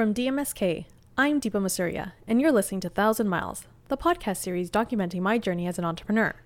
From 0.00 0.14
DMSK, 0.14 0.86
I'm 1.18 1.42
Deepa 1.42 1.60
Masuria, 1.60 2.12
and 2.26 2.40
you're 2.40 2.50
listening 2.50 2.80
to 2.80 2.88
Thousand 2.88 3.28
Miles, 3.28 3.66
the 3.88 3.98
podcast 3.98 4.38
series 4.38 4.70
documenting 4.70 5.20
my 5.20 5.36
journey 5.36 5.66
as 5.66 5.78
an 5.78 5.84
entrepreneur. 5.84 6.36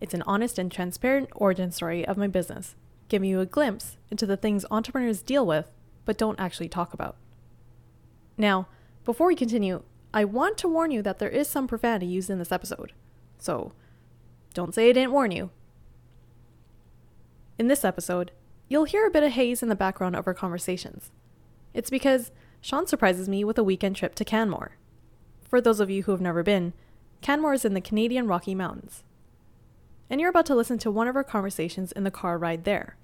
It's 0.00 0.14
an 0.14 0.22
honest 0.28 0.60
and 0.60 0.70
transparent 0.70 1.28
origin 1.34 1.72
story 1.72 2.06
of 2.06 2.16
my 2.16 2.28
business, 2.28 2.76
giving 3.08 3.28
you 3.28 3.40
a 3.40 3.46
glimpse 3.46 3.96
into 4.12 4.26
the 4.26 4.36
things 4.36 4.64
entrepreneurs 4.70 5.22
deal 5.22 5.44
with 5.44 5.72
but 6.04 6.16
don't 6.16 6.38
actually 6.38 6.68
talk 6.68 6.94
about. 6.94 7.16
Now, 8.38 8.68
before 9.04 9.26
we 9.26 9.34
continue, 9.34 9.82
I 10.12 10.24
want 10.24 10.56
to 10.58 10.68
warn 10.68 10.92
you 10.92 11.02
that 11.02 11.18
there 11.18 11.28
is 11.28 11.48
some 11.48 11.66
profanity 11.66 12.06
used 12.06 12.30
in 12.30 12.38
this 12.38 12.52
episode. 12.52 12.92
So, 13.38 13.72
don't 14.54 14.72
say 14.72 14.88
I 14.88 14.92
didn't 14.92 15.10
warn 15.10 15.32
you. 15.32 15.50
In 17.58 17.66
this 17.66 17.84
episode, 17.84 18.30
you'll 18.68 18.84
hear 18.84 19.04
a 19.04 19.10
bit 19.10 19.24
of 19.24 19.32
haze 19.32 19.64
in 19.64 19.68
the 19.68 19.74
background 19.74 20.14
of 20.14 20.28
our 20.28 20.34
conversations. 20.34 21.10
It's 21.72 21.90
because 21.90 22.30
Sean 22.64 22.86
surprises 22.86 23.28
me 23.28 23.44
with 23.44 23.58
a 23.58 23.62
weekend 23.62 23.94
trip 23.94 24.14
to 24.14 24.24
Canmore. 24.24 24.78
For 25.42 25.60
those 25.60 25.80
of 25.80 25.90
you 25.90 26.04
who 26.04 26.12
have 26.12 26.20
never 26.22 26.42
been, 26.42 26.72
Canmore 27.20 27.52
is 27.52 27.66
in 27.66 27.74
the 27.74 27.80
Canadian 27.82 28.26
Rocky 28.26 28.54
Mountains. 28.54 29.04
And 30.08 30.18
you're 30.18 30.30
about 30.30 30.46
to 30.46 30.54
listen 30.54 30.78
to 30.78 30.90
one 30.90 31.06
of 31.06 31.14
our 31.14 31.22
conversations 31.22 31.92
in 31.92 32.04
the 32.04 32.10
car 32.10 32.38
ride 32.38 32.64
there. 32.64 32.96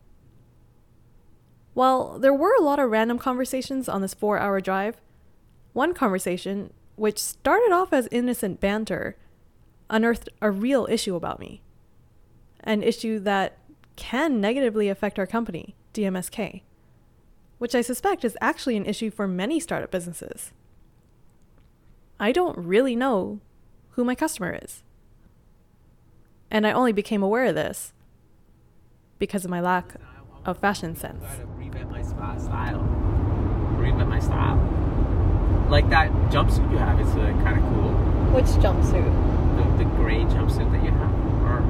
While 1.74 2.19
there 2.19 2.33
were 2.33 2.55
a 2.59 2.62
lot 2.62 2.78
of 2.78 2.91
random 2.91 3.19
conversations 3.19 3.86
on 3.86 4.00
this 4.00 4.14
four 4.14 4.38
hour 4.38 4.62
drive, 4.62 4.98
one 5.74 5.92
conversation, 5.92 6.72
which 6.97 7.19
started 7.19 7.70
off 7.70 7.92
as 7.92 8.08
innocent 8.11 8.61
banter, 8.61 9.19
unearthed 9.91 10.30
a 10.41 10.50
real 10.50 10.86
issue 10.88 11.16
about 11.16 11.38
me. 11.38 11.61
An 12.64 12.83
issue 12.83 13.19
that 13.19 13.58
can 13.97 14.41
negatively 14.41 14.88
affect 14.88 15.19
our 15.19 15.27
company, 15.27 15.77
DMSK, 15.92 16.62
which 17.60 17.74
I 17.74 17.82
suspect 17.82 18.24
is 18.24 18.38
actually 18.41 18.78
an 18.78 18.87
issue 18.87 19.10
for 19.10 19.28
many 19.28 19.60
startup 19.60 19.91
businesses. 19.91 20.50
I 22.19 22.33
don't 22.33 22.56
really 22.56 22.96
know 22.96 23.41
who 23.91 24.03
my 24.03 24.14
customer 24.14 24.58
is. 24.62 24.83
And 26.50 26.66
I 26.66 26.72
only 26.72 26.92
became 26.92 27.22
aware 27.22 27.44
of 27.44 27.55
this 27.55 27.92
because 29.19 29.44
of 29.44 29.50
my 29.50 29.61
lack 29.61 29.97
of 30.47 30.56
fashion 30.56 30.97
sense. 30.97 31.22
Revamp 31.58 31.91
my 31.91 32.00
style. 32.00 32.81
Revamp 33.77 34.08
my 34.08 34.20
style. 34.20 34.56
Like 35.69 35.91
that 35.91 36.11
jumpsuit 36.33 36.72
you 36.72 36.78
have 36.78 36.98
is 36.98 37.08
uh, 37.08 37.31
kind 37.44 37.58
of 37.58 37.64
cool. 37.75 37.92
Which 38.33 38.47
jumpsuit? 38.64 39.05
The, 39.58 39.84
the 39.84 39.91
gray 39.97 40.20
jumpsuit 40.20 40.72
that 40.72 40.83
you 40.83 40.92
have. 40.92 41.12
Or, 41.44 41.61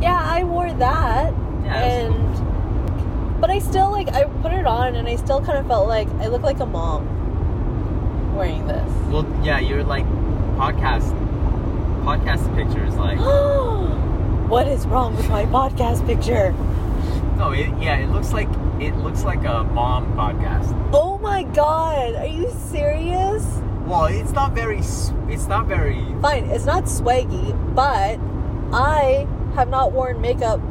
Yeah, 0.00 0.18
I 0.18 0.44
wore 0.44 0.72
that. 0.72 1.34
Yeah, 1.62 1.72
that's 1.72 2.14
and 2.14 2.53
but 3.44 3.50
I 3.50 3.58
still 3.58 3.90
like 3.90 4.08
I 4.08 4.24
put 4.24 4.52
it 4.54 4.64
on 4.64 4.94
and 4.94 5.06
I 5.06 5.16
still 5.16 5.44
kind 5.44 5.58
of 5.58 5.66
felt 5.66 5.86
like 5.86 6.08
I 6.12 6.28
look 6.28 6.40
like 6.40 6.60
a 6.60 6.64
mom 6.64 7.04
wearing 8.34 8.66
this. 8.66 8.90
well, 9.10 9.26
yeah, 9.44 9.58
you're 9.58 9.84
like 9.84 10.06
podcast. 10.56 11.12
Podcast 12.06 12.56
pictures, 12.56 12.94
like 12.94 13.18
what 14.48 14.66
is 14.66 14.86
wrong 14.86 15.14
with 15.14 15.28
my 15.28 15.44
podcast 15.44 16.06
picture? 16.06 16.52
no, 17.36 17.50
it, 17.50 17.68
yeah, 17.82 17.98
it 17.98 18.08
looks 18.08 18.32
like 18.32 18.48
it 18.80 18.96
looks 18.96 19.24
like 19.24 19.44
a 19.44 19.62
mom 19.62 20.14
podcast. 20.14 20.72
Oh 20.94 21.18
my 21.18 21.42
god, 21.42 22.14
are 22.14 22.26
you 22.26 22.50
serious? 22.70 23.44
Well, 23.84 24.06
it's 24.06 24.32
not 24.32 24.54
very. 24.54 24.78
It's 24.78 25.48
not 25.48 25.66
very. 25.66 26.02
Fine, 26.22 26.46
it's 26.46 26.64
not 26.64 26.84
swaggy, 26.84 27.52
but 27.74 28.18
I 28.72 29.26
have 29.54 29.68
not 29.68 29.92
worn 29.92 30.22
makeup. 30.22 30.62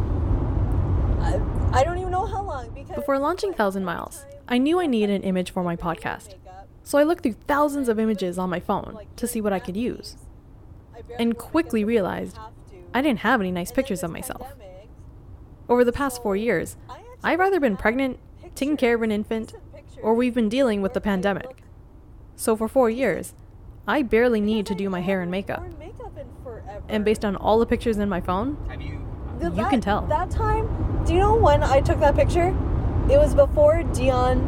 I, 1.20 1.40
I 1.72 1.84
don't 1.84 1.98
even 1.98 2.03
know 2.26 2.36
how 2.36 2.44
long 2.44 2.70
because 2.74 2.96
before 2.96 3.20
launching 3.20 3.54
Thousand 3.54 3.86
Miles, 3.86 4.26
I 4.48 4.58
knew 4.58 4.80
I 4.80 4.86
needed 4.86 5.10
an 5.10 5.24
image 5.24 5.52
for 5.52 5.64
my 5.64 5.76
podcast. 5.76 6.36
So 6.84 6.98
I 6.98 7.04
looked 7.04 7.24
through 7.24 7.38
thousands 7.48 7.88
of 7.88 8.00
images 8.00 8.38
on 8.38 8.50
my 8.50 8.60
phone 8.60 8.98
to 9.16 9.28
see 9.28 9.42
what 9.42 9.54
I 9.54 9.60
could 9.60 9.78
use, 9.78 10.18
and 11.18 11.38
quickly 11.38 11.84
realized 11.84 12.38
I 12.94 13.02
didn't 13.02 13.20
have 13.20 13.40
any 13.40 13.52
nice 13.52 13.72
pictures 13.72 14.03
of 14.03 14.12
myself. 14.12 14.53
Over 15.70 15.84
the 15.84 15.94
past 15.94 16.22
four 16.22 16.36
years, 16.36 16.75
I've 17.24 17.40
either 17.40 17.59
been 17.59 17.78
pregnant, 17.78 18.20
taking 18.53 18.76
care 18.76 18.96
of 18.96 19.02
an 19.02 19.12
infant, 19.12 19.53
or 20.02 20.14
we've 20.14 20.34
been 20.34 20.50
dealing 20.50 20.81
with 20.81 20.94
the 20.94 21.02
pandemic. 21.02 21.64
So 22.36 22.58
for 22.58 22.68
four 22.68 22.90
years, 22.90 23.34
I 23.88 24.02
barely 24.02 24.42
need 24.42 24.66
to 24.68 24.76
do 24.76 24.90
my 24.90 25.00
hair 25.02 25.22
and 25.22 25.31
makeup. 25.31 25.66
And 26.90 27.06
based 27.06 27.24
on 27.24 27.38
all 27.38 27.59
the 27.59 27.66
pictures 27.66 27.97
in 27.97 28.09
my 28.09 28.20
phone, 28.20 28.58
Have 28.70 28.81
you? 29.44 29.64
you 29.64 29.70
can 29.70 29.81
tell. 29.81 30.02
That 30.08 30.30
time, 30.30 30.68
do 31.06 31.14
you 31.14 31.20
know 31.20 31.36
when 31.36 31.64
I 31.64 31.81
took 31.81 32.00
that 32.00 32.16
picture? 32.16 32.56
It 33.09 33.18
was 33.18 33.34
before 33.36 33.84
Dion, 33.84 34.40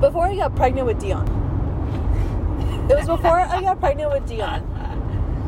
before 0.00 0.26
I 0.26 0.36
got 0.36 0.54
pregnant 0.54 0.86
with 0.86 1.00
Dion. 1.00 1.26
It 2.88 2.96
was 2.96 3.06
before 3.06 3.40
I 3.40 3.60
got 3.60 3.80
pregnant 3.80 4.12
with 4.12 4.26
Dion, 4.26 4.62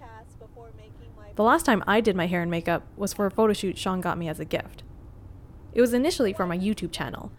The 1.37 1.45
last 1.45 1.67
time 1.67 1.83
I 1.87 2.01
did 2.01 2.17
my 2.17 2.27
hair 2.27 2.43
and 2.43 2.51
makeup 2.51 2.85
was 2.97 3.13
for 3.13 3.27
a 3.27 3.31
photo 3.31 3.53
shoot 3.53 3.79
Sean 3.79 4.01
got 4.01 4.19
me 4.19 4.29
as 4.29 4.41
a 4.41 4.45
gift. 4.45 4.83
It 5.73 5.81
was 5.81 5.93
initially 5.93 6.33
for 6.33 6.47
my 6.47 6.57
YouTube 6.57 6.93
channel, 6.93 7.33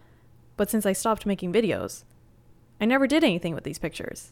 but 0.57 0.69
since 0.69 0.85
I 0.85 0.93
stopped 0.93 1.25
making 1.25 1.53
videos, 1.53 2.03
I 2.79 2.85
never 2.85 3.07
did 3.07 3.23
anything 3.23 3.55
with 3.55 3.63
these 3.63 3.79
pictures. 3.79 4.31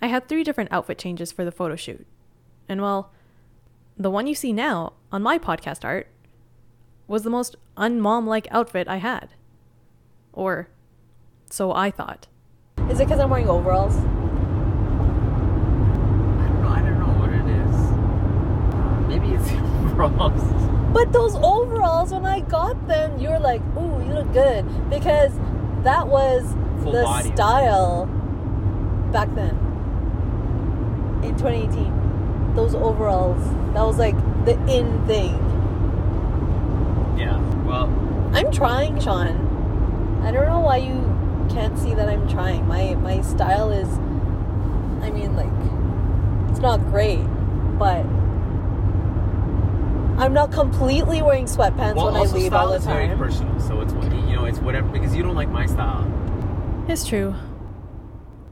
I 0.00 0.06
had 0.06 0.28
three 0.28 0.44
different 0.44 0.72
outfit 0.72 0.98
changes 0.98 1.32
for 1.32 1.44
the 1.44 1.52
photo 1.52 1.76
shoot. 1.76 2.06
And 2.68 2.80
well, 2.80 3.10
the 3.96 4.10
one 4.10 4.26
you 4.26 4.34
see 4.34 4.52
now 4.52 4.94
on 5.12 5.22
my 5.22 5.38
podcast 5.38 5.84
art 5.84 6.08
was 7.06 7.22
the 7.22 7.30
most 7.30 7.56
unmom 7.76 8.26
like 8.26 8.46
outfit 8.50 8.88
I 8.88 8.96
had. 8.96 9.30
Or 10.32 10.68
so 11.50 11.72
I 11.72 11.90
thought. 11.90 12.26
Is 12.90 13.00
it 13.00 13.04
because 13.06 13.20
I'm 13.20 13.30
wearing 13.30 13.48
overalls? 13.48 13.96
I 13.96 14.00
don't 16.48 16.62
know. 16.62 16.68
I 16.68 16.80
don't 16.80 16.98
know 16.98 17.14
what 17.20 17.30
it 17.30 17.46
is. 17.46 17.76
Maybe 19.08 19.34
it's 19.34 19.48
the 19.50 19.58
overalls. 20.02 20.42
But 20.92 21.12
those 21.12 21.34
overalls, 21.36 22.12
when 22.12 22.24
I 22.26 22.40
got 22.40 22.86
them, 22.88 23.18
you 23.18 23.28
were 23.30 23.38
like, 23.40 23.60
"Ooh, 23.76 24.02
you 24.04 24.12
look 24.12 24.32
good," 24.32 24.64
because 24.90 25.32
that 25.82 26.06
was 26.06 26.42
Full 26.82 26.92
the 26.92 27.02
body. 27.02 27.32
style 27.32 28.06
back 29.12 29.28
then 29.34 29.56
in 31.24 31.36
2018. 31.36 32.54
Those 32.54 32.74
overalls, 32.74 33.42
that 33.74 33.82
was 33.82 33.98
like 33.98 34.16
the 34.44 34.52
in 34.68 35.04
thing. 35.06 35.34
Yeah. 37.74 37.84
Well, 37.84 38.30
I'm 38.34 38.52
trying, 38.52 39.00
Sean. 39.00 40.22
I 40.22 40.30
don't 40.30 40.46
know 40.46 40.60
why 40.60 40.78
you 40.78 40.94
can't 41.50 41.78
see 41.78 41.94
that 41.94 42.08
I'm 42.08 42.28
trying. 42.28 42.66
My 42.66 42.94
my 42.94 43.20
style 43.22 43.70
is, 43.70 43.88
I 45.02 45.10
mean, 45.10 45.36
like, 45.36 46.50
it's 46.50 46.60
not 46.60 46.80
great, 46.90 47.22
but 47.78 48.04
I'm 50.16 50.32
not 50.32 50.52
completely 50.52 51.22
wearing 51.22 51.46
sweatpants 51.46 51.96
well 51.96 52.06
when 52.06 52.16
I 52.16 52.20
leave 52.20 52.46
style 52.46 52.66
all 52.66 52.68
the 52.70 52.76
is 52.76 52.86
very 52.86 53.08
personal, 53.16 53.60
so 53.60 53.80
it's 53.80 53.92
what 53.92 54.04
you 54.04 54.36
know. 54.36 54.44
It's 54.44 54.58
whatever 54.60 54.88
because 54.88 55.14
you 55.14 55.22
don't 55.22 55.34
like 55.34 55.48
my 55.48 55.66
style. 55.66 56.06
It's 56.88 57.06
true. 57.06 57.34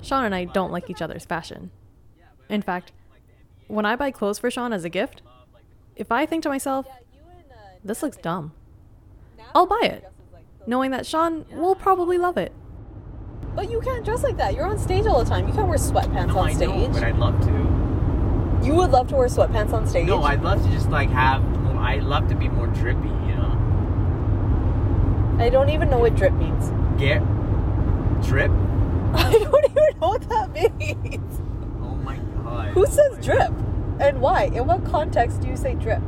Sean 0.03 0.25
and 0.25 0.35
I 0.35 0.45
don't 0.47 0.73
like 0.73 0.91
each 0.91 1.01
other's 1.01 1.25
fashion. 1.25 1.71
In 2.49 2.61
fact, 2.61 2.93
when 3.69 3.87
I 3.87 3.95
buy 3.95 4.11
clothes 4.11 4.39
for 4.39 4.51
Sean 4.51 4.73
as 4.73 4.85
a 4.85 4.89
gift, 4.89 5.23
if 5.97 6.11
I 6.11 6.27
think 6.27 6.43
to 6.43 6.49
myself, 6.49 6.87
uh, 6.87 6.93
this 7.85 8.03
looks 8.03 8.17
dumb, 8.17 8.53
I'll 9.55 9.67
buy 9.67 9.81
it, 9.83 10.11
knowing 10.67 10.91
that 10.93 11.05
Sean 11.07 11.45
will 11.53 11.75
probably 11.75 12.19
love 12.19 12.37
it. 12.37 12.53
But 13.55 13.71
you 13.71 13.81
can't 13.81 14.05
dress 14.05 14.23
like 14.23 14.37
that. 14.39 14.55
You're 14.55 14.65
on 14.67 14.79
stage 14.79 15.05
all 15.07 15.23
the 15.23 15.29
time. 15.29 15.47
You 15.47 15.53
can't 15.53 15.69
wear 15.69 15.77
sweatpants 15.79 16.29
No, 16.29 16.39
on 16.39 16.49
I 16.49 16.53
stage. 16.55 16.69
know, 16.69 16.89
but 16.89 17.03
I'd 17.03 17.17
love 17.19 17.39
to. 17.43 18.67
You 18.67 18.75
would 18.77 18.91
love 18.91 19.09
to 19.09 19.17
wear 19.17 19.29
sweatpants 19.29 19.73
on 19.73 19.87
stage? 19.87 20.07
No, 20.07 20.23
I'd 20.23 20.41
love 20.43 20.63
to 20.63 20.71
just 20.71 20.89
like 20.89 21.11
have. 21.11 21.43
More, 21.43 21.77
I'd 21.83 22.03
love 22.05 22.29
to 22.29 22.35
be 22.35 22.49
more 22.49 22.69
drippy. 22.69 23.09
You 23.09 23.35
know, 23.37 23.53
I 25.39 25.51
don't 25.51 25.69
even 25.69 25.91
know 25.91 25.99
what 25.99 26.15
drip 26.17 26.33
means. 26.35 26.71
get 26.99 27.21
drip. 28.23 28.51
I 29.15 29.33
don't 29.33 29.65
even 29.71 30.01
know 30.01 30.09
what 30.09 30.27
that 30.31 30.53
means. 30.55 31.41
Oh 31.83 31.95
my 31.97 32.17
god. 32.43 32.69
Who 32.69 32.87
says 32.87 33.19
drip? 33.23 33.53
And 34.01 34.21
why? 34.23 34.45
In 34.45 34.67
what 34.67 34.85
context 34.87 35.41
do 35.43 35.49
you 35.49 35.57
say 35.57 35.75
drip? 35.75 36.01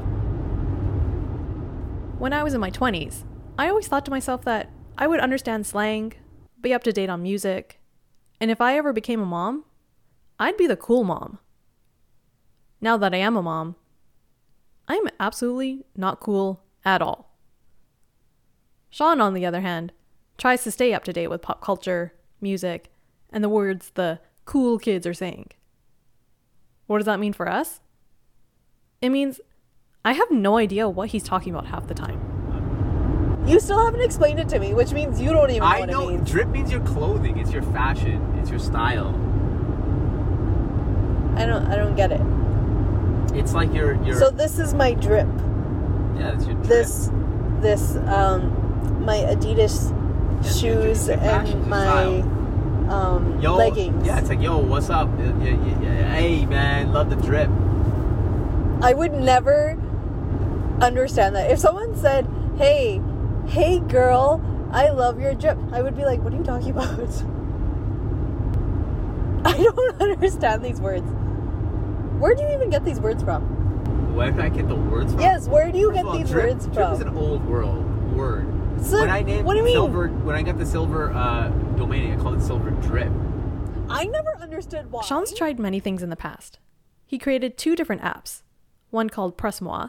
When 2.19 2.33
I 2.33 2.43
was 2.43 2.55
in 2.55 2.61
my 2.61 2.71
20s, 2.71 3.25
I 3.57 3.69
always 3.69 3.87
thought 3.87 4.05
to 4.07 4.11
myself 4.11 4.45
that 4.45 4.71
I 4.99 5.07
would 5.07 5.21
understand 5.21 5.67
slang, 5.67 6.15
be 6.61 6.75
up 6.75 6.83
to 6.85 6.93
date 6.93 7.09
on 7.09 7.23
music, 7.23 7.81
and 8.41 8.51
if 8.51 8.61
I 8.61 8.77
ever 8.77 8.93
became 8.93 9.21
a 9.21 9.27
mom, 9.27 9.65
I'd 10.41 10.57
be 10.57 10.67
the 10.67 10.77
cool 10.77 11.05
mom. 11.05 11.39
Now 12.81 12.97
that 12.97 13.15
I 13.15 13.19
am 13.19 13.37
a 13.37 13.43
mom, 13.43 13.77
I'm 14.89 15.09
absolutely 15.21 15.87
not 15.97 16.19
cool 16.19 16.65
at 16.85 17.01
all. 17.01 17.39
Sean, 18.91 19.21
on 19.21 19.35
the 19.35 19.47
other 19.47 19.61
hand, 19.61 19.93
tries 20.37 20.65
to 20.65 20.73
stay 20.73 20.93
up 20.93 21.05
to 21.05 21.13
date 21.13 21.29
with 21.29 21.43
pop 21.43 21.61
culture, 21.61 22.13
music, 22.41 22.91
and 23.31 23.43
the 23.43 23.49
words 23.49 23.93
the 23.95 24.19
cool 24.47 24.81
kids 24.81 25.07
are 25.07 25.15
saying. 25.15 25.51
What 26.87 26.99
does 26.99 27.07
that 27.07 27.21
mean 27.21 27.33
for 27.33 27.49
us? 27.49 27.81
It 29.01 29.11
means 29.11 29.41
I 30.05 30.13
have 30.15 30.31
no 30.31 30.59
idea 30.59 30.89
what 30.89 31.11
he's 31.11 31.23
talking 31.23 31.55
about 31.55 31.69
half 31.69 31.87
the 31.87 31.95
time. 31.95 32.34
You 33.47 33.61
still 33.61 33.85
haven't 33.85 34.01
explained 34.01 34.41
it 34.41 34.49
to 34.51 34.59
me, 34.59 34.73
which 34.73 34.93
means 34.93 35.21
you 35.21 35.31
don't 35.33 35.51
even 35.51 35.61
know 35.61 35.67
I 35.67 35.81
what 35.81 35.89
know 35.91 36.09
it 36.09 36.17
means. 36.17 36.31
drip 36.31 36.49
means 36.49 36.71
your 36.73 36.81
clothing. 36.81 37.39
It's 37.39 37.51
your 37.53 37.63
fashion. 37.63 38.21
It's 38.41 38.51
your 38.51 38.59
style. 38.59 39.09
I 41.37 41.47
don't 41.47 41.67
I 41.67 41.77
don't 41.77 41.95
get 41.97 42.13
it. 42.13 42.21
It's 43.37 43.53
like 43.53 43.73
your 43.75 43.95
your. 44.05 44.17
So 44.19 44.31
this 44.31 44.59
is 44.59 44.73
my 44.75 44.95
drip. 44.95 45.27
yeah, 46.17 46.33
it's 46.35 46.47
your 46.47 46.55
drip. 46.55 46.67
This 46.69 47.11
this 47.61 47.97
um 48.07 49.05
my 49.05 49.17
Adidas 49.19 49.91
shoes 50.45 51.09
It's 51.09 51.09
your 51.09 51.19
fashion, 51.19 51.59
and 51.61 51.67
my 51.69 51.85
style. 51.85 52.93
um 52.93 53.41
Yo, 53.43 53.57
leggings. 53.57 54.07
Yeah, 54.07 54.19
it's 54.21 54.29
like, 54.29 54.41
yo, 54.41 54.59
what's 54.59 54.89
up? 54.91 55.09
Yeah, 55.19 55.33
yeah, 55.43 55.81
yeah. 55.83 56.15
Hey, 56.15 56.47
man, 56.47 56.93
love 56.93 57.11
the 57.11 57.17
drip. 57.17 57.51
I 58.83 58.95
would 58.95 59.13
never 59.13 59.77
understand 60.81 61.35
that. 61.37 61.51
If 61.51 61.59
someone 61.59 61.97
said, 61.97 62.27
"Hey, 62.57 63.01
hey 63.49 63.81
girl, 63.81 64.43
I 64.73 64.91
love 64.91 65.21
your 65.21 65.35
drip." 65.35 65.59
I 65.73 65.83
would 65.83 65.97
be 65.97 66.05
like, 66.05 66.23
"What 66.23 66.33
are 66.33 66.37
you 66.37 66.45
talking 66.45 66.71
about?" 66.71 66.99
I 69.47 69.53
don't 69.63 70.01
understand 70.11 70.65
these 70.65 70.81
words. 70.81 71.07
Where 72.19 72.35
do 72.35 72.43
you 72.43 72.49
even 72.55 72.71
get 72.71 72.85
these 72.85 73.01
words 73.01 73.23
from? 73.23 73.43
Where 74.15 74.31
did 74.31 74.41
I 74.41 74.49
get 74.49 74.69
the 74.69 74.77
words 74.77 75.13
from? 75.13 75.21
Yes, 75.21 75.49
where 75.49 75.71
do 75.71 75.79
you 75.79 75.89
First 75.89 75.97
get 75.97 76.07
all, 76.07 76.19
these 76.19 76.31
drip, 76.31 76.51
words 76.51 76.67
drip 76.69 76.93
is 76.93 77.01
an 77.01 77.17
old 77.17 77.45
world 77.47 78.13
word. 78.13 78.47
So, 78.81 79.01
when 79.01 79.11
I 79.11 79.23
named 79.23 79.45
what 79.45 79.55
do 79.55 79.59
you 79.59 79.65
mean? 79.65 79.75
silver, 79.75 80.09
when 80.09 80.37
I 80.37 80.43
got 80.43 80.59
the 80.59 80.67
silver 80.67 81.13
uh, 81.13 81.49
domain, 81.77 82.13
I 82.13 82.23
called 82.23 82.37
it 82.37 82.43
silver 82.43 82.71
drip. 82.71 83.11
I 83.89 84.05
never 84.07 84.37
understood 84.37 84.91
why. 84.91 85.03
Sean's 85.03 85.35
tried 85.35 85.59
many 85.59 85.81
things 85.81 86.03
in 86.03 86.11
the 86.11 86.17
past. 86.17 86.59
He 87.07 87.19
created 87.19 87.59
two 87.59 87.77
different 87.77 88.03
apps, 88.03 88.43
one 88.91 89.11
called 89.11 89.37
Press 89.37 89.61
Moi, 89.61 89.89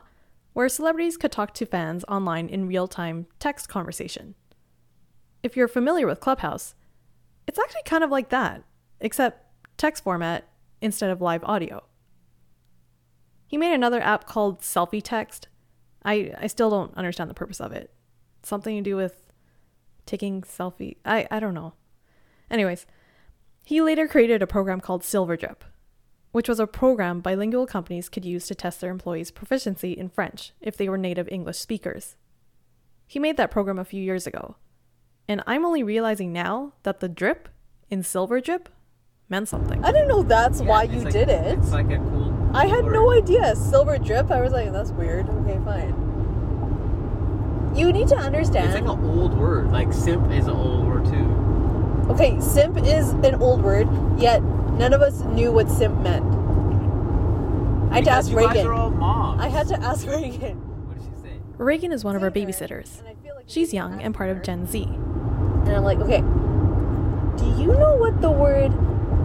where 0.55 0.69
celebrities 0.69 1.17
could 1.17 1.33
talk 1.33 1.53
to 1.53 1.65
fans 1.65 2.05
online 2.07 2.47
in 2.47 2.65
real 2.65 2.87
time 2.87 3.27
text 3.39 3.67
conversation. 3.67 4.35
If 5.43 5.57
you're 5.57 5.67
familiar 5.67 6.07
with 6.07 6.21
Clubhouse, 6.21 6.75
it's 7.45 7.59
actually 7.59 7.83
kind 7.83 8.05
of 8.05 8.09
like 8.09 8.29
that, 8.29 8.63
except 9.01 9.45
text 9.75 10.05
format 10.05 10.47
instead 10.79 11.09
of 11.09 11.19
live 11.19 11.43
audio. 11.43 11.83
He 13.45 13.57
made 13.57 13.73
another 13.73 14.01
app 14.01 14.27
called 14.27 14.61
Selfie 14.61 15.03
Text. 15.03 15.49
I, 16.05 16.31
I 16.39 16.47
still 16.47 16.69
don't 16.69 16.95
understand 16.95 17.29
the 17.29 17.33
purpose 17.35 17.59
of 17.59 17.73
it. 17.73 17.91
Something 18.41 18.77
to 18.77 18.81
do 18.81 18.95
with 18.95 19.29
taking 20.05 20.41
selfie. 20.41 20.95
I, 21.03 21.27
I 21.29 21.41
don't 21.41 21.53
know. 21.53 21.73
Anyways, 22.49 22.85
he 23.65 23.81
later 23.81 24.07
created 24.07 24.41
a 24.41 24.47
program 24.47 24.79
called 24.79 25.03
Silverdrip, 25.03 25.65
which 26.35 26.49
was 26.49 26.59
a 26.59 26.67
program 26.67 27.21
bilingual 27.21 27.65
companies 27.65 28.09
could 28.09 28.25
use 28.25 28.45
to 28.45 28.53
test 28.53 28.81
their 28.81 28.91
employees' 28.91 29.31
proficiency 29.31 29.93
in 29.93 30.09
French 30.09 30.51
if 30.59 30.75
they 30.75 30.89
were 30.89 30.97
native 30.97 31.29
English 31.29 31.57
speakers. 31.57 32.17
He 33.07 33.19
made 33.19 33.37
that 33.37 33.51
program 33.51 33.79
a 33.79 33.85
few 33.85 34.03
years 34.03 34.27
ago, 34.27 34.57
and 35.29 35.41
I'm 35.47 35.63
only 35.63 35.81
realizing 35.81 36.33
now 36.33 36.73
that 36.83 36.99
the 36.99 37.07
drip 37.07 37.47
in 37.89 38.03
silver 38.03 38.41
drip 38.41 38.67
meant 39.29 39.47
something. 39.47 39.81
I 39.85 39.93
didn't 39.93 40.09
know 40.09 40.23
that's 40.23 40.59
Yeah, 40.59 40.67
why 40.67 40.83
you 40.83 40.99
like- 40.99 41.13
did 41.13 41.29
it. 41.29 41.57
It's 41.57 41.71
like 41.71 41.89
a 41.89 41.99
cool. 41.99 42.35
I 42.53 42.65
had 42.67 42.83
word. 42.83 42.93
no 42.95 43.11
idea. 43.13 43.55
Silver 43.55 43.97
drip. 43.97 44.29
I 44.29 44.41
was 44.41 44.51
like, 44.51 44.73
that's 44.73 44.91
weird. 44.91 45.29
Okay, 45.29 45.57
fine. 45.63 45.95
You 47.77 47.93
need 47.93 48.09
to 48.09 48.17
understand. 48.17 48.73
It's 48.73 48.81
like 48.81 48.93
an 48.97 49.05
old 49.05 49.37
word. 49.37 49.71
Like 49.71 49.93
simp 49.93 50.29
is 50.33 50.47
an 50.47 50.53
old 50.53 50.85
word 50.85 51.05
too. 51.05 52.11
Okay, 52.11 52.37
simp 52.41 52.77
is 52.85 53.11
an 53.11 53.35
old 53.35 53.63
word, 53.63 53.87
yet 54.19 54.41
none 54.77 54.93
of 54.93 55.01
us 55.01 55.21
knew 55.21 55.51
what 55.51 55.69
simp 55.69 55.99
meant. 56.01 56.23
I 57.91 57.95
had 57.95 58.05
to 58.05 58.11
ask 58.11 58.29
you 58.29 58.35
guys 58.37 58.47
Reagan. 58.55 58.67
are 58.67 58.73
all 58.73 58.89
moms. 58.91 59.41
I 59.41 59.47
had 59.47 59.67
to 59.69 59.79
ask 59.79 60.05
Reagan. 60.09 60.57
What 60.87 60.97
did 60.97 61.03
she 61.05 61.21
say? 61.21 61.39
Reagan 61.57 61.91
is 61.91 62.03
one 62.03 62.15
of 62.15 62.23
our 62.23 62.31
babysitters. 62.31 62.99
and 62.99 63.07
I 63.07 63.15
feel 63.23 63.35
like 63.35 63.45
She's 63.47 63.73
young 63.73 64.01
and 64.01 64.13
part 64.13 64.29
of. 64.29 64.41
Gen 64.43 64.65
Z. 64.67 64.83
And 64.83 65.69
I'm 65.69 65.83
like, 65.83 65.99
okay, 65.99 66.19
do 67.37 67.61
you 67.61 67.67
know 67.73 67.95
what 67.97 68.21
the 68.21 68.29
word 68.31 68.71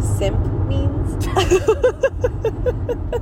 simp 0.03 0.39
means? 0.67 1.27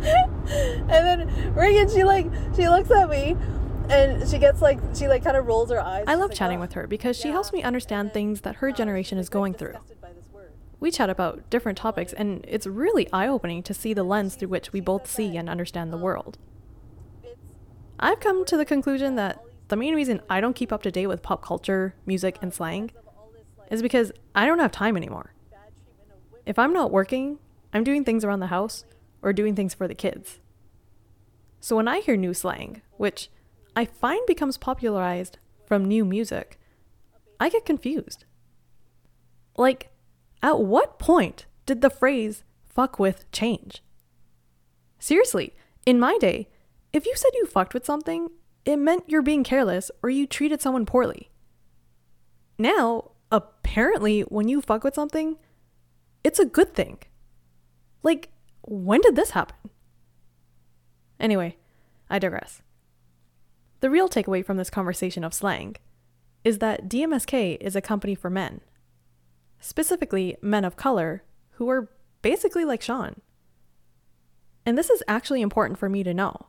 and 0.00 0.88
then 0.88 1.54
Reagan, 1.54 1.88
she 1.88 2.04
like, 2.04 2.26
she 2.54 2.68
looks 2.68 2.90
at 2.90 3.08
me 3.08 3.36
and 3.88 4.28
she 4.28 4.38
gets 4.38 4.60
like, 4.60 4.78
she 4.94 5.08
like 5.08 5.22
kind 5.24 5.36
of 5.36 5.46
rolls 5.46 5.70
her 5.70 5.80
eyes. 5.80 6.04
I 6.06 6.14
love 6.16 6.30
like, 6.30 6.38
chatting 6.38 6.58
"Oh, 6.58 6.62
with 6.62 6.72
her 6.74 6.86
because 6.86 7.16
she 7.16 7.28
yeah." 7.28 7.32
helps 7.34 7.52
me 7.52 7.62
understand 7.62 8.06
And 8.08 8.14
things 8.14 8.40
that 8.42 8.56
her 8.56 8.68
uh, 8.70 8.72
generation 8.72 9.18
she's, 9.18 9.26
is 9.26 9.28
going 9.30 9.54
through. 9.54 9.68
disgusted 9.72 10.00
by 10.00 10.12
this 10.12 10.26
word. 10.32 10.52
We 10.78 10.90
chat 10.90 11.08
about 11.08 11.48
different 11.48 11.78
topics, 11.78 12.12
and 12.12 12.44
it's 12.46 12.66
really 12.66 13.10
eye 13.12 13.28
opening 13.28 13.62
to 13.62 13.74
see 13.74 13.94
the 13.94 14.02
lens 14.02 14.34
through 14.34 14.48
which 14.48 14.72
we 14.72 14.80
both 14.80 15.06
see 15.06 15.36
and 15.36 15.48
understand 15.48 15.92
the 15.92 15.98
world. 15.98 16.38
I've 17.98 18.20
come 18.20 18.44
to 18.44 18.56
the 18.56 18.64
conclusion 18.64 19.16
that 19.16 19.42
the 19.68 19.76
main 19.76 19.94
reason 19.94 20.20
I 20.28 20.40
don't 20.40 20.54
keep 20.54 20.72
up 20.72 20.82
to 20.82 20.90
date 20.90 21.06
with 21.06 21.22
pop 21.22 21.42
culture, 21.42 21.94
music, 22.04 22.38
and 22.42 22.52
slang 22.52 22.90
is 23.70 23.82
because 23.82 24.12
I 24.34 24.46
don't 24.46 24.58
have 24.58 24.70
time 24.70 24.96
anymore. 24.96 25.32
If 26.44 26.58
I'm 26.58 26.72
not 26.72 26.92
working, 26.92 27.38
I'm 27.72 27.82
doing 27.82 28.04
things 28.04 28.24
around 28.24 28.40
the 28.40 28.46
house 28.48 28.84
or 29.22 29.32
doing 29.32 29.56
things 29.56 29.74
for 29.74 29.88
the 29.88 29.94
kids. 29.94 30.38
So 31.58 31.74
when 31.74 31.88
I 31.88 32.00
hear 32.00 32.16
new 32.16 32.34
slang, 32.34 32.82
which 32.96 33.30
I 33.74 33.86
find 33.86 34.24
becomes 34.26 34.56
popularized 34.56 35.38
from 35.66 35.84
new 35.84 36.04
music, 36.04 36.60
I 37.40 37.48
get 37.48 37.64
confused. 37.64 38.24
Like, 39.56 39.90
at 40.46 40.60
what 40.60 41.00
point 41.00 41.44
did 41.66 41.80
the 41.80 41.90
phrase 41.90 42.44
fuck 42.68 43.00
with 43.00 43.28
change? 43.32 43.82
Seriously, 45.00 45.56
in 45.84 45.98
my 45.98 46.16
day, 46.18 46.48
if 46.92 47.04
you 47.04 47.14
said 47.16 47.32
you 47.34 47.46
fucked 47.46 47.74
with 47.74 47.84
something, 47.84 48.28
it 48.64 48.76
meant 48.76 49.08
you're 49.08 49.22
being 49.22 49.42
careless 49.42 49.90
or 50.04 50.08
you 50.08 50.24
treated 50.24 50.62
someone 50.62 50.86
poorly. 50.86 51.30
Now, 52.58 53.10
apparently, 53.32 54.20
when 54.20 54.46
you 54.46 54.60
fuck 54.60 54.84
with 54.84 54.94
something, 54.94 55.36
it's 56.22 56.38
a 56.38 56.46
good 56.46 56.74
thing. 56.74 56.98
Like, 58.04 58.28
when 58.62 59.00
did 59.00 59.16
this 59.16 59.30
happen? 59.30 59.70
Anyway, 61.18 61.56
I 62.08 62.20
digress. 62.20 62.62
The 63.80 63.90
real 63.90 64.08
takeaway 64.08 64.46
from 64.46 64.58
this 64.58 64.70
conversation 64.70 65.24
of 65.24 65.34
slang 65.34 65.74
is 66.44 66.58
that 66.58 66.88
DMSK 66.88 67.58
is 67.60 67.74
a 67.74 67.80
company 67.80 68.14
for 68.14 68.30
men, 68.30 68.60
specifically 69.66 70.36
men 70.40 70.64
of 70.64 70.76
color 70.76 71.24
who 71.52 71.68
are 71.68 71.90
basically 72.22 72.64
like 72.64 72.80
Sean. 72.80 73.20
And 74.64 74.78
this 74.78 74.90
is 74.90 75.02
actually 75.08 75.42
important 75.42 75.78
for 75.78 75.88
me 75.88 76.04
to 76.04 76.14
know, 76.14 76.46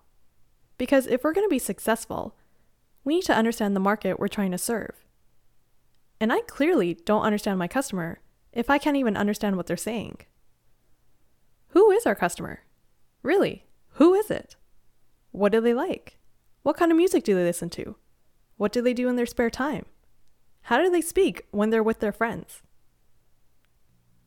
because 0.77 1.07
if 1.07 1.23
we're 1.23 1.33
going 1.33 1.45
to 1.45 1.49
be 1.49 1.59
successful, 1.59 2.35
we 3.03 3.15
need 3.15 3.23
to 3.23 3.35
understand 3.35 3.75
the 3.75 3.79
market 3.79 4.19
we're 4.19 4.27
trying 4.27 4.51
to 4.51 4.57
serve. 4.57 5.03
And 6.21 6.31
I 6.31 6.41
clearly 6.41 6.93
don't 6.93 7.23
understand 7.23 7.57
my 7.57 7.67
customer 7.67 8.19
if 8.53 8.69
I 8.69 8.77
can't 8.77 8.97
even 8.97 9.17
understand 9.17 9.55
what 9.55 9.65
they're 9.65 9.77
saying. 9.77 10.19
Who 11.69 11.89
is 11.89 12.05
our 12.05 12.15
customer? 12.15 12.65
Really, 13.23 13.65
who 13.93 14.13
is 14.13 14.29
it? 14.29 14.55
What 15.31 15.51
do 15.51 15.59
they 15.59 15.73
like? 15.73 16.19
What 16.61 16.77
kind 16.77 16.91
of 16.91 16.97
music 16.97 17.23
do 17.23 17.33
they 17.33 17.43
listen 17.43 17.69
to? 17.71 17.95
What 18.57 18.71
do 18.71 18.81
they 18.81 18.93
do 18.93 19.09
in 19.09 19.15
their 19.15 19.25
spare 19.25 19.49
time? 19.49 19.85
How 20.61 20.77
do 20.77 20.89
they 20.89 21.01
speak 21.01 21.47
when 21.51 21.71
they're 21.71 21.81
with 21.81 21.99
their 21.99 22.11
friends? 22.11 22.61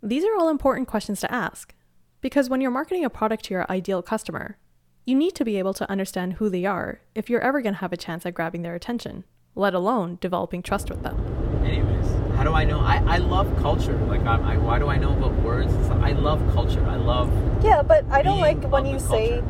These 0.03 0.25
are 0.25 0.35
all 0.35 0.49
important 0.49 0.89
questions 0.89 1.21
to 1.21 1.31
ask 1.31 1.75
because 2.23 2.49
when 2.49 2.63
you're 2.63 2.71
marketing 2.71 3.05
a 3.05 3.11
product 3.11 3.45
to 3.45 3.55
your 3.55 3.71
ideal 3.71 4.01
customer, 4.01 4.57
you 5.05 5.15
need 5.15 5.35
to 5.35 5.45
be 5.45 5.59
able 5.59 5.75
to 5.75 5.91
understand 5.91 6.35
who 6.35 6.49
they 6.49 6.65
are 6.65 7.03
if 7.15 7.29
you're 7.29 7.43
ever 7.43 7.61
going 7.61 7.75
to 7.75 7.81
have 7.81 7.93
a 7.93 7.99
chance 7.99 8.25
at 8.25 8.33
grabbing 8.33 8.63
their 8.63 8.75
attention, 8.75 9.25
let 9.55 9.75
alone 9.75 10.17
developing 10.19 10.63
trust 10.63 10.89
with 10.89 11.03
them. 11.03 11.19
Anyways, 11.65 12.07
how 12.35 12.45
do 12.45 12.55
I 12.55 12.65
know? 12.65 12.81
I, 12.81 13.03
I 13.07 13.19
love 13.19 13.55
culture. 13.59 13.95
Like, 14.07 14.23
I, 14.23 14.55
I, 14.55 14.57
why 14.57 14.79
do 14.79 14.87
I 14.87 14.97
know 14.97 15.13
about 15.13 15.35
words? 15.43 15.71
I 15.91 16.13
love 16.13 16.41
culture. 16.55 16.83
I 16.87 16.97
love. 16.97 17.31
Yeah, 17.63 17.83
but 17.83 18.07
I 18.11 18.23
don't 18.23 18.41
like 18.41 18.63
when 18.71 18.87
you 18.87 18.99
say. 18.99 19.43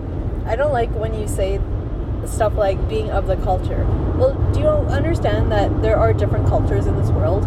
I 0.47 0.57
don't 0.57 0.73
like 0.73 0.91
when 0.91 1.15
you 1.15 1.29
say 1.29 1.61
stuff 2.27 2.55
like 2.55 2.89
being 2.89 3.09
of 3.11 3.29
the 3.29 3.37
culture. 3.37 3.87
Well, 4.17 4.35
do 4.53 4.59
you 4.59 4.67
understand 4.67 5.53
that 5.53 5.81
there 5.81 5.97
are 5.97 6.13
different 6.13 6.49
cultures 6.49 6.87
in 6.87 6.97
this 6.97 7.11
world? 7.11 7.45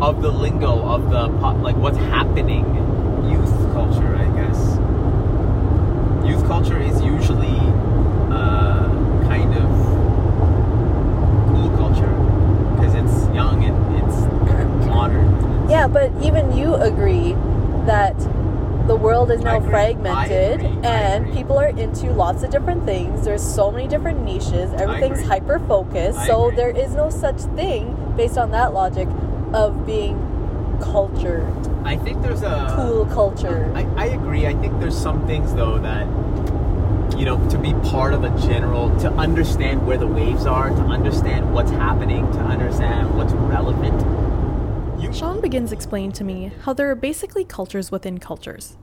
Of 0.00 0.22
the 0.22 0.30
lingo 0.30 0.82
of 0.84 1.10
the 1.10 1.28
pop, 1.40 1.56
like 1.58 1.76
what's 1.76 1.98
happening 1.98 2.64
youth 3.28 3.72
culture 3.72 4.16
i 4.16 4.26
guess. 4.36 4.78
Youth 6.26 6.46
culture 6.46 6.80
is 6.80 7.02
usually 7.02 7.58
uh, 8.30 8.88
kind 9.26 9.54
of 9.54 9.68
cool 11.52 11.70
culture 11.76 12.14
because 12.76 12.94
it's 12.94 13.34
young 13.34 13.64
and 13.64 13.96
it's 13.96 14.86
modern. 14.86 15.68
Yeah, 15.68 15.86
but 15.88 16.10
even 16.22 16.56
you 16.56 16.74
agree 16.74 17.32
that 17.86 18.16
the 18.86 18.96
world 18.96 19.30
is 19.30 19.40
now 19.42 19.60
fragmented 19.60 20.62
and 20.84 21.30
people 21.34 21.58
are 21.58 21.68
into 21.68 22.10
lots 22.12 22.42
of 22.42 22.50
different 22.50 22.84
things. 22.86 23.24
There's 23.24 23.42
so 23.42 23.70
many 23.70 23.86
different 23.86 24.22
niches. 24.24 24.72
Everything's 24.74 25.22
hyper 25.22 25.58
focused. 25.60 26.24
So 26.26 26.50
there 26.54 26.70
is 26.70 26.94
no 26.94 27.10
such 27.10 27.40
thing 27.54 28.14
based 28.16 28.38
on 28.38 28.50
that 28.52 28.72
logic 28.72 29.08
of 29.54 29.86
being 29.86 30.16
culture, 30.80 31.52
i 31.84 31.96
think 31.96 32.22
there's 32.22 32.42
a 32.42 32.72
cool 32.76 33.06
culture. 33.06 33.70
I, 33.74 33.82
I 33.96 34.06
agree. 34.06 34.46
I 34.46 34.54
think 34.54 34.78
there's 34.78 34.96
some 34.96 35.26
things 35.26 35.54
though 35.54 35.78
that 35.78 36.06
you 37.18 37.24
know 37.24 37.48
to 37.50 37.58
be 37.58 37.72
part 37.90 38.14
of 38.14 38.22
a 38.22 38.30
general 38.46 38.96
to 39.00 39.10
understand 39.12 39.86
where 39.86 39.98
the 39.98 40.06
waves 40.06 40.46
are, 40.46 40.70
to 40.70 40.82
understand 40.82 41.52
what's 41.52 41.70
happening, 41.70 42.30
to 42.32 42.38
understand 42.38 43.16
what's 43.16 43.32
relevant. 43.32 44.00
You 45.02 45.12
Sean 45.12 45.40
begins 45.40 45.72
explaining 45.72 46.12
to 46.12 46.24
me 46.24 46.52
how 46.62 46.72
there 46.72 46.90
are 46.90 46.94
basically 46.94 47.44
cultures 47.44 47.90
within 47.90 48.18
cultures. 48.18 48.76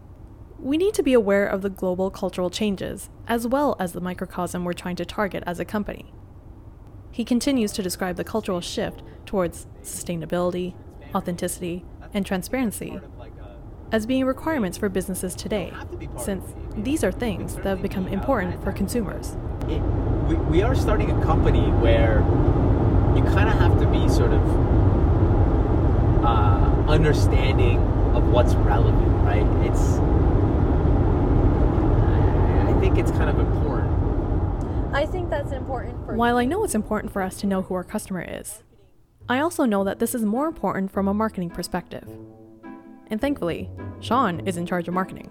We 0.59 0.77
need 0.77 0.93
to 0.95 1.03
be 1.03 1.13
aware 1.13 1.45
of 1.45 1.61
the 1.61 1.69
global 1.69 2.09
cultural 2.09 2.49
changes, 2.49 3.09
as 3.27 3.45
well 3.45 3.75
as 3.79 3.93
the 3.93 4.01
microcosm 4.01 4.63
we're 4.63 4.73
trying 4.73 4.95
to 4.95 5.05
target 5.05 5.43
as 5.45 5.59
a 5.59 5.65
company. 5.65 6.11
He 7.15 7.23
continues 7.23 7.71
to 7.71 7.81
describe 7.81 8.17
the 8.17 8.25
cultural 8.25 8.59
shift 8.59 9.01
towards 9.25 9.67
sustainability, 9.81 10.73
authenticity, 11.15 11.85
and 12.13 12.25
transparency 12.25 12.99
as 13.93 14.05
being 14.05 14.25
requirements 14.25 14.77
for 14.77 14.89
businesses 14.89 15.33
today, 15.33 15.71
since 16.17 16.43
these 16.75 17.05
are 17.05 17.13
things 17.13 17.55
that 17.55 17.67
have 17.67 17.81
become 17.81 18.09
important 18.09 18.61
for 18.61 18.73
consumers. 18.73 19.37
it, 19.69 19.79
we, 20.27 20.35
we 20.35 20.61
are 20.61 20.75
starting 20.75 21.09
a 21.09 21.23
company 21.23 21.71
where 21.79 22.17
you 23.15 23.23
kind 23.33 23.47
of 23.47 23.55
have 23.59 23.79
to 23.79 23.87
be 23.87 24.09
sort 24.09 24.33
of 24.33 24.43
uh, 26.25 26.91
understanding 26.91 27.77
of 28.13 28.27
what's 28.27 28.55
relevant, 28.55 29.23
right? 29.23 29.47
It's 29.65 29.99
I 32.67 32.77
think 32.81 32.97
it's 32.97 33.11
kind 33.11 33.29
of 33.29 33.39
important. 33.39 33.74
I 34.95 35.05
think 35.05 35.29
that's 35.29 35.51
important 35.51 36.05
for 36.05 36.15
While 36.15 36.37
I 36.37 36.45
know 36.45 36.63
it's 36.63 36.73
important 36.73 37.11
for 37.11 37.21
us 37.21 37.35
to 37.41 37.47
know 37.47 37.63
who 37.63 37.73
our 37.73 37.83
customer 37.83 38.21
is, 38.25 38.63
I 39.27 39.39
also 39.39 39.65
know 39.65 39.83
that 39.83 39.99
this 39.99 40.15
is 40.15 40.23
more 40.23 40.47
important 40.47 40.89
from 40.89 41.09
a 41.09 41.13
marketing 41.13 41.49
perspective. 41.49 42.07
And 43.07 43.19
thankfully, 43.19 43.69
Sean 43.99 44.39
is 44.47 44.55
in 44.55 44.65
charge 44.65 44.87
of 44.87 44.93
marketing. 44.93 45.29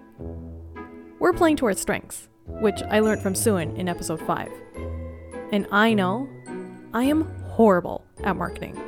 We're 1.18 1.32
playing 1.32 1.56
to 1.56 1.64
our 1.64 1.72
strengths, 1.72 2.28
which 2.46 2.82
I 2.90 3.00
learned 3.00 3.22
from 3.22 3.34
Suin 3.34 3.74
in 3.78 3.88
episode 3.88 4.20
5. 4.20 4.52
And 5.50 5.66
I 5.72 5.94
know 5.94 6.28
I 6.92 7.04
am 7.04 7.22
horrible 7.44 8.04
at 8.22 8.36
marketing. 8.36 8.78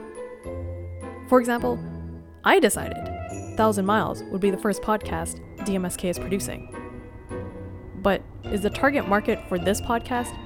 For 1.31 1.41
example, 1.41 1.81
I 2.45 2.61
decided 2.61 3.03
Thousand 3.57 3.87
Miles 3.87 4.25
would 4.25 4.43
be 4.43 4.51
the 4.51 4.59
first 4.59 4.83
podcast 4.83 5.41
DMSK 5.61 6.11
is 6.11 6.19
producing. 6.19 6.69
But 8.03 8.21
is 8.45 8.61
the 8.61 8.69
target 8.69 9.09
market 9.09 9.41
for 9.49 9.59
this 9.59 9.81
podcast 9.81 10.37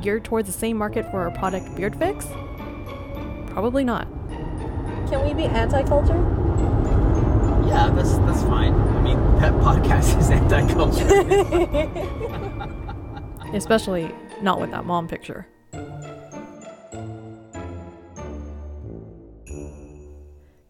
geared 0.00 0.24
towards 0.24 0.46
the 0.46 0.52
same 0.52 0.76
market 0.76 1.10
for 1.10 1.20
our 1.22 1.30
product 1.30 1.74
Beard 1.76 1.96
Fix? 1.96 2.26
Probably 3.48 3.84
not. 3.84 4.06
Can 5.08 5.26
we 5.26 5.34
be 5.34 5.44
anti-culture? 5.44 6.16
Yeah, 7.66 7.90
that's 7.94 8.16
that's 8.18 8.42
fine. 8.42 8.74
I 8.74 9.02
mean, 9.02 9.18
that 9.40 9.52
podcast 9.54 10.18
is 10.20 10.30
anti-culture. 10.30 11.06
Especially 13.56 14.10
not 14.42 14.60
with 14.60 14.70
that 14.70 14.84
mom 14.84 15.08
picture. 15.08 15.46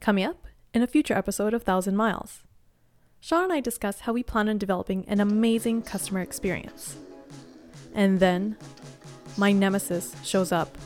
Coming 0.00 0.24
up 0.24 0.46
in 0.72 0.82
a 0.82 0.86
future 0.86 1.14
episode 1.14 1.52
of 1.52 1.64
Thousand 1.64 1.96
Miles, 1.96 2.44
Sean 3.20 3.44
and 3.44 3.52
I 3.52 3.60
discuss 3.60 4.00
how 4.00 4.12
we 4.12 4.22
plan 4.22 4.48
on 4.48 4.58
developing 4.58 5.04
an 5.08 5.18
amazing 5.18 5.82
customer 5.82 6.20
experience. 6.20 6.96
And 7.92 8.20
then 8.20 8.56
my 9.36 9.52
nemesis 9.52 10.14
shows 10.24 10.52
up 10.52 10.76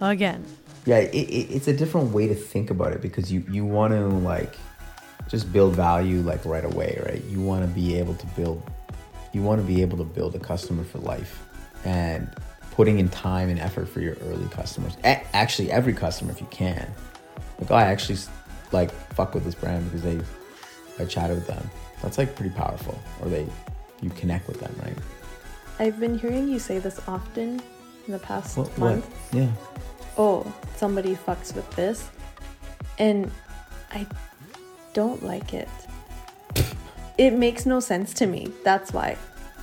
again. 0.00 0.44
yeah 0.86 0.98
it, 0.98 1.14
it, 1.14 1.50
it's 1.54 1.68
a 1.68 1.72
different 1.76 2.12
way 2.12 2.26
to 2.28 2.34
think 2.34 2.70
about 2.70 2.92
it 2.92 3.00
because 3.00 3.32
you 3.32 3.44
you 3.48 3.64
want 3.64 3.92
to 3.92 4.06
like 4.08 4.56
just 5.28 5.52
build 5.52 5.74
value 5.74 6.20
like 6.20 6.44
right 6.44 6.64
away 6.64 7.00
right? 7.06 7.22
You 7.24 7.40
want 7.40 7.62
to 7.62 7.68
be 7.68 7.96
able 7.98 8.14
to 8.14 8.26
build 8.28 8.62
you 9.32 9.42
want 9.42 9.60
to 9.60 9.66
be 9.66 9.80
able 9.82 9.98
to 9.98 10.04
build 10.04 10.34
a 10.34 10.38
customer 10.38 10.84
for 10.84 10.98
life 10.98 11.42
and 11.84 12.28
putting 12.72 12.98
in 12.98 13.08
time 13.08 13.48
and 13.48 13.58
effort 13.58 13.88
for 13.88 14.00
your 14.00 14.14
early 14.26 14.48
customers. 14.48 14.96
A- 15.04 15.24
actually 15.34 15.70
every 15.70 15.92
customer 15.92 16.30
if 16.32 16.40
you 16.40 16.46
can. 16.50 16.86
Like 17.60 17.70
oh, 17.70 17.74
i 17.76 17.84
actually 17.84 18.18
like 18.72 18.90
fuck 19.14 19.34
with 19.34 19.44
this 19.44 19.54
brand 19.54 19.84
because 19.90 20.02
they 20.02 20.20
i 21.02 21.06
chatted 21.06 21.36
with 21.36 21.46
them. 21.46 21.70
That's 22.02 22.18
like 22.18 22.34
pretty 22.36 22.54
powerful 22.54 22.98
or 23.22 23.28
they 23.28 23.46
you 24.02 24.10
connect 24.10 24.46
with 24.48 24.60
them 24.60 24.74
right? 24.84 24.98
I've 25.78 25.98
been 25.98 26.18
hearing 26.18 26.48
you 26.48 26.58
say 26.58 26.78
this 26.78 27.00
often 27.08 27.62
in 28.06 28.12
the 28.12 28.18
past 28.18 28.56
what, 28.56 28.68
what? 28.78 29.02
yeah 29.32 29.48
oh, 30.16 30.52
somebody 30.76 31.14
fucks 31.14 31.54
with 31.54 31.68
this. 31.76 32.08
And 32.98 33.30
I 33.90 34.06
don't 34.92 35.22
like 35.22 35.54
it. 35.54 35.68
It 37.18 37.32
makes 37.32 37.66
no 37.66 37.80
sense 37.80 38.12
to 38.14 38.26
me. 38.26 38.52
That's 38.64 38.92
why. 38.92 39.16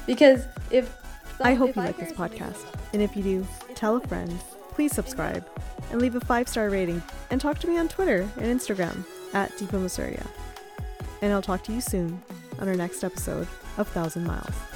Because 0.05 0.45
if. 0.69 0.97
I 1.41 1.53
hope 1.53 1.75
you 1.75 1.81
like 1.81 1.97
this 1.97 2.11
podcast. 2.11 2.63
And 2.93 3.01
if 3.01 3.15
you 3.15 3.23
do, 3.23 3.47
tell 3.73 3.95
a 3.95 4.01
friend, 4.01 4.31
please 4.69 4.91
subscribe, 4.91 5.47
and 5.91 5.99
leave 6.01 6.15
a 6.15 6.19
five 6.19 6.47
star 6.47 6.69
rating. 6.69 7.01
And 7.29 7.41
talk 7.41 7.59
to 7.59 7.67
me 7.67 7.77
on 7.77 7.87
Twitter 7.87 8.29
and 8.37 8.59
Instagram 8.59 9.03
at 9.33 9.51
Deepa 9.53 9.81
Masuria. 9.81 10.25
And 11.21 11.33
I'll 11.33 11.41
talk 11.41 11.63
to 11.65 11.73
you 11.73 11.81
soon 11.81 12.21
on 12.59 12.67
our 12.67 12.75
next 12.75 13.03
episode 13.03 13.47
of 13.77 13.87
Thousand 13.87 14.25
Miles. 14.25 14.70